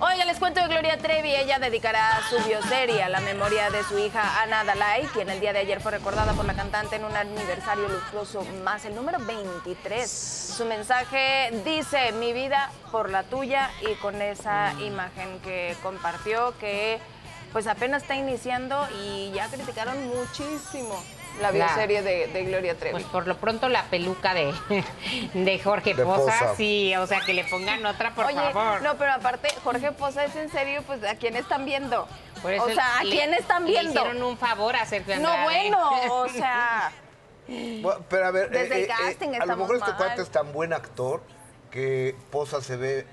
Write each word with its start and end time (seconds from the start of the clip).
Oiga, 0.00 0.24
les 0.26 0.38
cuento 0.38 0.60
de 0.60 0.68
Gloria 0.68 0.96
Trevi. 0.96 1.34
Ella 1.34 1.58
dedicará 1.58 2.20
su 2.30 2.38
bioserie 2.46 3.02
a 3.02 3.08
la 3.08 3.18
memoria 3.18 3.68
de 3.70 3.82
su 3.82 3.98
hija 3.98 4.42
Ana 4.42 4.62
Dalai, 4.62 5.04
quien 5.06 5.28
el 5.28 5.40
día 5.40 5.52
de 5.52 5.58
ayer 5.58 5.80
fue 5.80 5.90
recordada 5.90 6.34
por 6.34 6.44
la 6.44 6.54
cantante 6.54 6.94
en 6.94 7.04
un 7.04 7.16
aniversario 7.16 7.88
luctuoso 7.88 8.44
más, 8.62 8.84
el 8.84 8.94
número 8.94 9.18
23. 9.18 10.08
Su 10.56 10.66
mensaje 10.66 11.50
dice, 11.64 12.12
mi 12.12 12.32
vida 12.32 12.70
por 12.92 13.10
la 13.10 13.24
tuya, 13.24 13.72
y 13.90 13.96
con 13.96 14.22
esa 14.22 14.72
imagen 14.80 15.40
que 15.40 15.76
compartió, 15.82 16.56
que 16.58 17.00
pues 17.52 17.66
apenas 17.66 18.02
está 18.02 18.14
iniciando 18.14 18.86
y 19.02 19.32
ya 19.32 19.48
criticaron 19.48 19.96
muchísimo 20.06 21.02
la 21.40 21.50
bioserie 21.50 22.02
de, 22.02 22.26
de, 22.28 22.44
Gloria 22.44 22.76
Trevi. 22.76 22.92
Pues 22.92 23.04
por 23.04 23.26
lo 23.26 23.36
pronto 23.36 23.68
la 23.68 23.84
peluca 23.84 24.34
de, 24.34 24.52
de 25.34 25.58
Jorge 25.58 25.94
Poza, 25.94 26.54
sí, 26.56 26.94
o 26.96 27.06
sea, 27.06 27.20
que 27.20 27.34
le 27.34 27.44
pongan 27.44 27.84
otra, 27.86 28.14
por 28.14 28.30
favor. 28.30 28.82
No, 28.82 28.96
pero 28.96 29.12
aparte, 29.12 29.48
Jorge 29.64 29.92
Poza 29.92 30.24
es 30.24 30.36
en 30.36 30.50
serio, 30.50 30.82
pues, 30.86 31.02
¿a 31.04 31.16
quién 31.16 31.36
están 31.36 31.64
viendo? 31.64 32.06
o 32.42 32.70
sea, 32.70 32.98
¿a 32.98 33.02
quién 33.02 33.34
están 33.34 33.64
viendo? 33.64 33.92
Le 33.92 34.00
hicieron 34.00 34.22
un 34.22 34.38
favor 34.38 34.76
a 34.76 34.86
Sergio 34.86 35.14
Andrade. 35.14 35.38
No, 35.38 35.44
bueno, 35.44 36.14
o 36.14 36.28
sea... 36.32 36.92
pero 38.08 38.26
a 38.26 38.30
ver, 38.30 38.50
Desde 38.50 38.74
el 38.76 38.82
eh, 38.82 38.84
eh, 38.84 38.88
casting 38.88 39.28
a 39.40 39.46
lo 39.46 39.56
mejor 39.56 39.76
este 39.76 39.92
cuate 39.94 40.22
es 40.22 40.30
tan 40.30 40.52
buen 40.52 40.72
actor 40.72 41.22
que 41.70 42.16
Poza 42.30 42.62
se 42.62 42.76
ve 42.76 43.06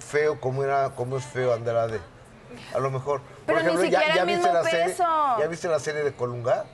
feo 0.00 0.40
como 0.40 0.64
era 0.64 0.90
como 0.90 1.16
es 1.16 1.24
feo 1.24 1.52
Andrade. 1.52 2.00
A 2.72 2.78
lo 2.78 2.90
mejor. 2.90 3.20
Pero 3.46 3.58
Por 3.58 3.66
ejemplo, 3.66 3.82
ni 3.82 3.90
siquiera 3.90 4.14
ya, 4.14 4.20
el 4.22 4.26
mismo 4.26 4.52
viste 4.52 4.76
peso. 4.76 5.02
la 5.02 5.26
serie, 5.28 5.44
¿Ya 5.44 5.46
viste 5.48 5.68
la 5.68 5.78
serie 5.80 6.02
de 6.02 6.12
Colunga? 6.12 6.64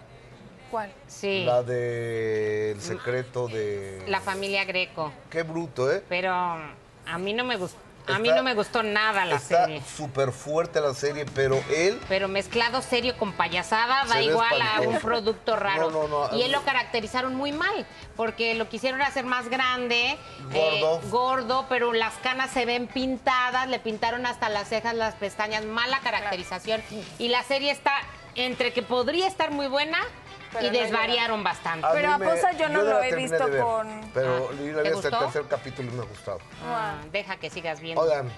¿Cuál? 0.71 0.93
Sí. 1.09 1.45
La 1.45 1.63
de 1.63 2.73
El 2.73 2.81
secreto 2.81 3.49
de... 3.49 4.05
La 4.07 4.21
familia 4.21 4.65
Greco. 4.65 5.13
Qué 5.29 5.43
bruto, 5.43 5.91
¿eh? 5.91 6.03
Pero 6.09 6.33
a 6.33 7.19
mí 7.19 7.33
no 7.33 7.45
me 7.45 7.57
gustó. 7.57 7.79
A 8.07 8.19
mí 8.19 8.29
no 8.31 8.43
me 8.43 8.55
gustó 8.55 8.83
nada 8.83 9.25
la 9.25 9.39
serie. 9.39 9.77
Está 9.77 9.97
súper 9.97 10.33
fuerte 10.33 10.81
la 10.81 10.95
serie, 10.95 11.27
pero 11.35 11.63
él... 11.71 12.01
Pero 12.09 12.29
mezclado 12.29 12.83
serio 12.83 13.17
con 13.17 13.33
payasada 13.33 14.05
da 14.07 14.21
igual 14.21 14.61
a 14.61 14.81
un 14.81 14.99
producto 14.99 15.55
raro. 15.55 15.91
No, 15.91 16.09
no, 16.09 16.29
no. 16.29 16.37
Y 16.37 16.43
él 16.43 16.51
lo 16.51 16.63
caracterizaron 16.63 17.35
muy 17.35 17.53
mal, 17.53 17.87
porque 18.17 18.55
lo 18.55 18.69
quisieron 18.69 19.01
hacer 19.03 19.25
más 19.25 19.49
grande, 19.49 20.19
gordo, 20.53 21.01
eh, 21.01 21.09
gordo 21.11 21.67
pero 21.69 21.93
las 21.93 22.15
canas 22.15 22.51
se 22.51 22.65
ven 22.65 22.89
pintadas, 22.89 23.69
le 23.69 23.79
pintaron 23.79 24.27
hasta 24.27 24.49
las 24.49 24.69
cejas, 24.69 24.95
las 24.95 25.15
pestañas, 25.15 25.65
mala 25.65 26.01
caracterización. 26.01 26.83
Y 27.19 27.29
la 27.29 27.45
serie 27.45 27.71
está 27.71 27.93
entre 28.35 28.73
que 28.73 28.83
podría 28.83 29.27
estar 29.27 29.51
muy 29.51 29.69
buena 29.69 29.99
y 30.61 30.71
desvariaron 30.71 31.43
bastante. 31.45 31.87
pero 31.93 32.13
a 32.13 32.19
Poza 32.19 32.53
yo 32.53 32.69
no 32.69 32.83
lo 32.83 33.03
he 33.03 33.15
visto 33.15 33.39
con. 33.39 34.11
Pero 34.13 34.51
ah, 34.51 34.55
yo 34.59 34.73
la 34.73 34.83
vi 34.83 34.89
hasta 34.89 35.09
el 35.09 35.19
tercer 35.19 35.45
capítulo 35.49 35.91
y 35.91 35.95
me 35.95 36.03
ha 36.03 36.07
gustado. 36.07 36.39
Ah, 36.67 36.97
deja 37.13 37.37
que 37.37 37.51
sigas 37.51 37.81
viendo. 37.81 38.03
Oigan, 38.03 38.31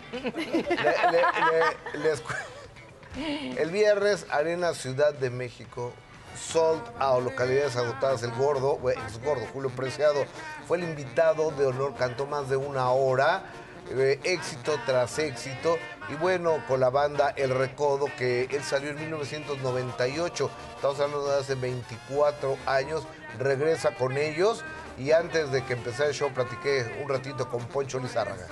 el 3.57 3.71
viernes, 3.71 4.27
Arena 4.31 4.75
Ciudad 4.75 5.15
de 5.15 5.31
México, 5.31 5.93
sold 6.39 6.83
a 6.99 7.19
localidades 7.19 7.77
agotadas. 7.77 8.23
El 8.23 8.33
gordo, 8.33 8.79
ex 8.91 9.23
gordo, 9.23 9.47
Julio 9.53 9.71
Preciado, 9.71 10.25
fue 10.67 10.79
el 10.79 10.85
invitado 10.85 11.51
de 11.53 11.67
honor, 11.67 11.95
cantó 11.97 12.27
más 12.27 12.49
de 12.49 12.57
una 12.57 12.91
hora. 12.91 13.45
Eh, 13.91 14.21
éxito 14.25 14.79
tras 14.87 15.19
éxito. 15.19 15.77
Y 16.09 16.15
bueno, 16.15 16.63
con 16.67 16.81
la 16.81 16.91
banda 16.91 17.31
El 17.31 17.55
Recodo, 17.55 18.07
que 18.19 18.45
él 18.45 18.63
salió 18.63 18.91
en 18.91 18.97
1998, 18.97 20.51
estamos 20.75 21.01
hablando 21.01 21.29
de 21.29 21.41
hace 21.41 21.55
24 21.55 22.57
años, 22.67 23.05
regresa 23.39 23.95
con 23.95 24.17
ellos. 24.17 24.65
Y 24.99 25.13
antes 25.13 25.51
de 25.51 25.65
que 25.65 25.73
empezara 25.73 26.11
el 26.11 26.15
show, 26.15 26.31
platiqué 26.33 27.01
un 27.03 27.09
ratito 27.09 27.49
con 27.49 27.65
Poncho 27.67 27.99
Lizárraga. 27.99 28.47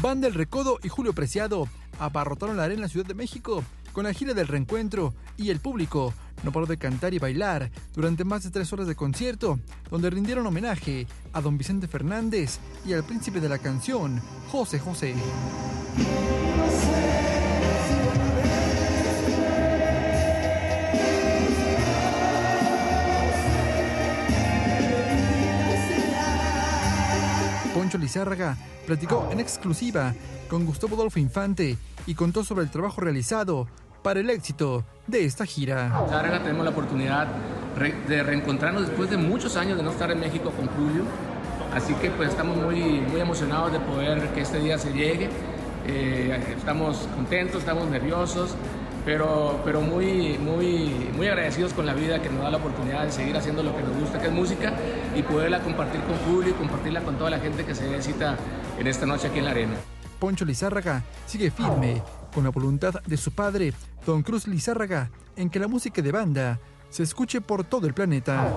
Banda 0.00 0.28
El 0.28 0.34
Recodo 0.34 0.78
y 0.82 0.88
Julio 0.88 1.12
Preciado 1.12 1.66
abarrotaron 1.98 2.56
la 2.56 2.64
arena 2.64 2.76
en 2.76 2.82
la 2.82 2.88
Ciudad 2.88 3.06
de 3.06 3.14
México 3.14 3.64
con 3.92 4.04
la 4.04 4.12
gira 4.12 4.34
del 4.34 4.48
reencuentro 4.48 5.14
y 5.36 5.50
el 5.50 5.60
público 5.60 6.12
no 6.44 6.52
paró 6.52 6.66
de 6.66 6.76
cantar 6.76 7.14
y 7.14 7.18
bailar 7.18 7.70
durante 7.94 8.24
más 8.24 8.44
de 8.44 8.50
tres 8.50 8.72
horas 8.72 8.86
de 8.86 8.94
concierto, 8.94 9.58
donde 9.90 10.10
rindieron 10.10 10.46
homenaje 10.46 11.06
a 11.32 11.40
don 11.40 11.56
Vicente 11.56 11.88
Fernández 11.88 12.58
y 12.86 12.92
al 12.92 13.04
príncipe 13.04 13.40
de 13.40 13.48
la 13.48 13.58
canción, 13.58 14.20
José 14.50 14.78
José. 14.78 15.14
Poncho 27.72 27.98
Lizárraga 27.98 28.56
platicó 28.86 29.28
en 29.32 29.40
exclusiva 29.40 30.14
con 30.48 30.64
Gustavo 30.66 30.94
Adolfo 30.94 31.18
Infante 31.18 31.78
y 32.06 32.14
contó 32.14 32.44
sobre 32.44 32.64
el 32.64 32.70
trabajo 32.70 33.00
realizado 33.00 33.66
para 34.04 34.20
el 34.20 34.28
éxito 34.28 34.84
de 35.06 35.24
esta 35.24 35.46
gira. 35.46 35.90
Ahora 35.90 36.38
tenemos 36.42 36.62
la 36.62 36.70
oportunidad 36.70 37.26
de 38.06 38.22
reencontrarnos 38.22 38.86
después 38.86 39.08
de 39.10 39.16
muchos 39.16 39.56
años 39.56 39.78
de 39.78 39.82
no 39.82 39.90
estar 39.90 40.10
en 40.10 40.20
México 40.20 40.50
con 40.50 40.68
Julio. 40.68 41.04
Así 41.74 41.94
que 41.94 42.10
pues 42.10 42.28
estamos 42.28 42.56
muy, 42.58 43.00
muy 43.00 43.20
emocionados 43.20 43.72
de 43.72 43.80
poder 43.80 44.28
que 44.28 44.42
este 44.42 44.60
día 44.60 44.78
se 44.78 44.92
llegue. 44.92 45.30
Eh, 45.86 46.38
estamos 46.54 47.08
contentos, 47.14 47.60
estamos 47.60 47.88
nerviosos, 47.88 48.54
pero, 49.06 49.60
pero 49.64 49.80
muy, 49.80 50.36
muy, 50.38 51.10
muy 51.16 51.26
agradecidos 51.26 51.72
con 51.72 51.86
la 51.86 51.94
vida 51.94 52.20
que 52.20 52.28
nos 52.28 52.42
da 52.42 52.50
la 52.50 52.58
oportunidad 52.58 53.04
de 53.04 53.10
seguir 53.10 53.36
haciendo 53.38 53.62
lo 53.62 53.74
que 53.74 53.82
nos 53.82 53.96
gusta, 53.98 54.20
que 54.20 54.26
es 54.26 54.32
música, 54.32 54.74
y 55.16 55.22
poderla 55.22 55.60
compartir 55.60 56.02
con 56.02 56.16
Julio 56.30 56.50
y 56.50 56.54
compartirla 56.54 57.00
con 57.00 57.16
toda 57.16 57.30
la 57.30 57.38
gente 57.38 57.64
que 57.64 57.74
se 57.74 57.88
necesita 57.88 58.36
en 58.78 58.86
esta 58.86 59.06
noche 59.06 59.28
aquí 59.28 59.38
en 59.38 59.46
la 59.46 59.52
arena. 59.52 59.74
Poncho 60.18 60.44
Lizárraga 60.44 61.02
sigue 61.26 61.50
firme 61.50 62.02
con 62.34 62.44
la 62.44 62.50
voluntad 62.50 62.94
de 63.06 63.16
su 63.16 63.30
padre, 63.30 63.72
Don 64.04 64.22
Cruz 64.22 64.48
Lizárraga, 64.48 65.10
en 65.36 65.48
que 65.48 65.60
la 65.60 65.68
música 65.68 66.02
de 66.02 66.10
banda 66.10 66.58
se 66.90 67.04
escuche 67.04 67.40
por 67.40 67.64
todo 67.64 67.86
el 67.86 67.94
planeta. 67.94 68.52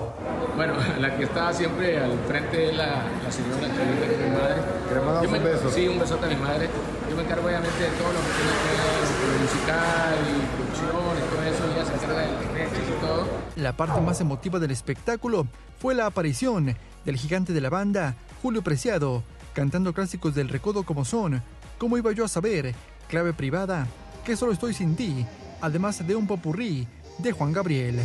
Bueno, 0.56 0.74
la 1.00 1.16
que 1.16 1.24
está 1.24 1.52
siempre 1.52 1.98
al 1.98 2.18
frente 2.26 2.70
es 2.70 2.76
la, 2.76 3.04
señora 3.30 3.72
que 3.74 4.14
es 4.14 4.18
mi 4.18 4.36
madre. 4.36 4.62
¿Le 4.92 5.00
mandamos 5.00 5.32
un 5.32 5.44
beso? 5.44 5.70
Sí, 5.70 5.88
un 5.88 5.98
besote 5.98 6.26
a 6.26 6.28
mi 6.28 6.36
madre. 6.36 6.68
Yo 7.08 7.16
me 7.16 7.22
encargo 7.22 7.46
obviamente 7.46 7.78
de 7.78 7.88
todo 7.90 8.12
lo 8.12 8.18
que 8.18 8.32
tiene 8.36 8.52
que 8.62 8.74
ver 8.74 9.08
con 9.22 9.42
musical 9.42 10.18
y 10.26 10.56
producción 10.56 11.16
y 11.16 11.34
todo 11.34 11.42
eso. 11.42 11.64
Ella 11.72 11.84
se 11.84 11.94
encarga 11.94 12.20
de 12.20 12.32
los 12.32 12.88
y 12.88 13.00
todo. 13.00 13.26
La 13.56 13.76
parte 13.76 14.00
más 14.00 14.20
emotiva 14.20 14.58
del 14.58 14.72
espectáculo 14.72 15.46
fue 15.78 15.94
la 15.94 16.06
aparición 16.06 16.76
del 17.04 17.16
gigante 17.16 17.52
de 17.52 17.60
la 17.60 17.70
banda, 17.70 18.16
Julio 18.42 18.62
Preciado, 18.62 19.22
cantando 19.54 19.92
clásicos 19.92 20.34
del 20.34 20.48
recodo 20.48 20.82
como 20.82 21.04
son 21.04 21.42
¿Cómo 21.78 21.96
iba 21.96 22.10
yo 22.10 22.24
a 22.24 22.28
saber? 22.28 22.74
Clave 23.08 23.32
privada, 23.32 23.86
que 24.22 24.36
solo 24.36 24.52
estoy 24.52 24.74
sin 24.74 24.94
ti, 24.94 25.24
además 25.62 26.06
de 26.06 26.14
un 26.14 26.26
popurrí 26.26 26.86
de 27.16 27.32
Juan 27.32 27.54
Gabriel. 27.54 27.98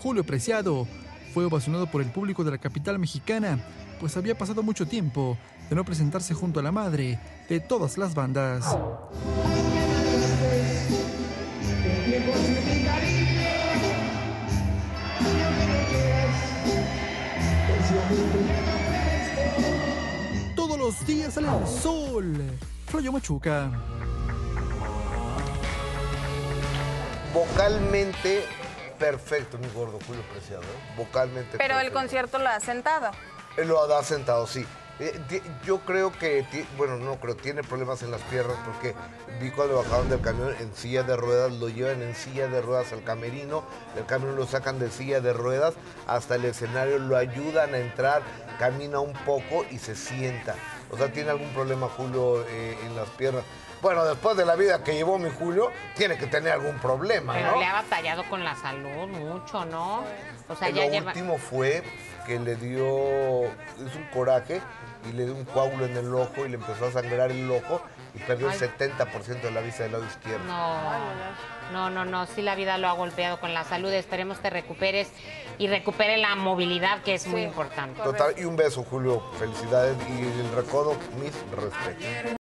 Julio 0.00 0.24
Preciado 0.24 0.86
fue 1.32 1.44
ovacionado 1.44 1.90
por 1.90 2.00
el 2.00 2.12
público 2.12 2.44
de 2.44 2.52
la 2.52 2.58
capital 2.58 3.00
mexicana, 3.00 3.58
pues 3.98 4.16
había 4.16 4.38
pasado 4.38 4.62
mucho 4.62 4.86
tiempo 4.86 5.36
de 5.68 5.74
no 5.74 5.84
presentarse 5.84 6.34
junto 6.34 6.60
a 6.60 6.62
la 6.62 6.70
madre 6.70 7.18
de 7.48 7.58
todas 7.58 7.98
las 7.98 8.14
bandas. 8.14 8.76
Días 21.06 21.34
sale 21.34 21.48
el 21.48 21.66
sol. 21.66 22.34
Floyo 22.86 23.12
Machuca. 23.12 23.70
Vocalmente 27.34 28.46
perfecto, 28.98 29.58
mi 29.58 29.68
gordo 29.68 29.98
Julio 30.06 30.22
Preciado. 30.32 30.62
¿eh? 30.62 30.94
Vocalmente 30.96 31.58
Pero 31.58 31.78
el 31.78 31.92
concierto 31.92 32.38
lo 32.38 32.48
ha 32.48 32.58
sentado. 32.60 33.10
Lo 33.58 33.94
ha 33.94 34.02
sentado, 34.02 34.46
sí. 34.46 34.64
Eh, 34.98 35.42
yo 35.66 35.80
creo 35.80 36.10
que, 36.12 36.46
bueno, 36.78 36.96
no 36.96 37.16
creo, 37.16 37.34
tiene 37.36 37.62
problemas 37.62 38.02
en 38.02 38.10
las 38.10 38.22
piernas 38.22 38.56
porque 38.64 38.94
vi 39.40 39.50
cuando 39.50 39.76
bajaron 39.76 40.08
del 40.08 40.20
camión 40.20 40.54
en 40.58 40.72
silla 40.74 41.02
de 41.02 41.16
ruedas, 41.16 41.52
lo 41.52 41.68
llevan 41.68 42.00
en 42.00 42.14
silla 42.14 42.46
de 42.46 42.62
ruedas 42.62 42.92
al 42.92 43.02
camerino, 43.02 43.64
el 43.98 44.06
camión 44.06 44.36
lo 44.36 44.46
sacan 44.46 44.78
de 44.78 44.90
silla 44.90 45.20
de 45.20 45.32
ruedas 45.32 45.74
hasta 46.06 46.36
el 46.36 46.44
escenario, 46.44 46.98
lo 46.98 47.16
ayudan 47.16 47.74
a 47.74 47.78
entrar, 47.78 48.22
camina 48.58 49.00
un 49.00 49.12
poco 49.12 49.66
y 49.70 49.78
se 49.78 49.96
sienta. 49.96 50.54
O 50.90 50.96
sea, 50.96 51.12
tiene 51.12 51.30
algún 51.30 51.48
problema 51.50 51.88
Julio 51.88 52.44
eh, 52.48 52.76
en 52.84 52.96
las 52.96 53.08
piernas. 53.10 53.44
Bueno, 53.82 54.04
después 54.04 54.36
de 54.36 54.46
la 54.46 54.56
vida 54.56 54.82
que 54.82 54.94
llevó 54.94 55.18
mi 55.18 55.30
Julio, 55.30 55.70
tiene 55.96 56.16
que 56.16 56.26
tener 56.26 56.52
algún 56.52 56.78
problema, 56.78 57.34
Pero 57.34 57.58
le 57.58 57.66
ha 57.66 57.74
batallado 57.74 58.24
con 58.30 58.42
la 58.42 58.56
salud 58.56 59.08
mucho, 59.08 59.64
¿no? 59.66 60.04
O 60.48 60.56
sea, 60.56 60.70
ya 60.70 60.86
lo 60.86 61.06
último 61.06 61.36
fue 61.36 61.82
que 62.26 62.38
le 62.38 62.56
dio, 62.56 63.44
es 63.44 63.94
un 63.94 64.04
coraje, 64.12 64.62
y 65.08 65.12
le 65.12 65.24
dio 65.26 65.34
un 65.34 65.44
coágulo 65.44 65.84
en 65.84 65.96
el 65.96 66.14
ojo 66.14 66.46
y 66.46 66.48
le 66.48 66.56
empezó 66.56 66.86
a 66.86 66.92
sangrar 66.92 67.30
el 67.30 67.50
ojo 67.50 67.82
y 68.14 68.18
perdió 68.20 68.50
el 68.50 68.58
70% 68.58 69.42
de 69.42 69.50
la 69.50 69.60
vista 69.60 69.82
del 69.82 69.92
lado 69.92 70.04
izquierdo. 70.04 70.44
No, 70.44 70.80
no, 71.72 71.90
no, 71.90 72.04
no, 72.04 72.26
sí 72.26 72.42
la 72.42 72.54
vida 72.54 72.78
lo 72.78 72.88
ha 72.88 72.92
golpeado 72.92 73.40
con 73.40 73.52
la 73.54 73.64
salud. 73.64 73.92
Esperemos 73.92 74.38
te 74.40 74.50
recuperes 74.50 75.10
y 75.58 75.66
recupere 75.66 76.16
la 76.16 76.34
movilidad, 76.36 77.02
que 77.02 77.14
es 77.14 77.26
muy 77.26 77.42
importante. 77.42 78.02
Total, 78.02 78.34
y 78.36 78.44
un 78.44 78.56
beso, 78.56 78.84
Julio. 78.84 79.22
Felicidades 79.38 79.96
y 80.08 80.22
el 80.22 80.52
recodo, 80.54 80.96
mis 81.20 81.32
respetos. 81.50 82.32